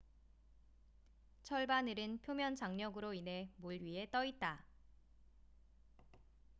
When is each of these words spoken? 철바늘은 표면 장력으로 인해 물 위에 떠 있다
철바늘은 1.43 2.21
표면 2.23 2.55
장력으로 2.55 3.13
인해 3.13 3.51
물 3.57 3.79
위에 3.83 4.07
떠 4.09 4.25
있다 4.25 4.65